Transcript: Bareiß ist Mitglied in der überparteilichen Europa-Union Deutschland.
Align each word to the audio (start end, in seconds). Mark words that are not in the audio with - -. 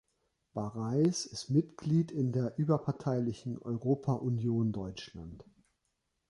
Bareiß 0.55 1.27
ist 1.27 1.51
Mitglied 1.51 2.09
in 2.09 2.31
der 2.31 2.57
überparteilichen 2.57 3.59
Europa-Union 3.59 4.71
Deutschland. 4.71 5.45